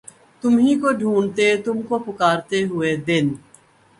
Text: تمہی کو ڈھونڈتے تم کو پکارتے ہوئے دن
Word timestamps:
تمہی 0.43 0.73
کو 0.81 0.89
ڈھونڈتے 0.99 1.47
تم 1.65 1.77
کو 1.89 1.95
پکارتے 2.05 2.59
ہوئے 2.69 2.91
دن 3.07 3.25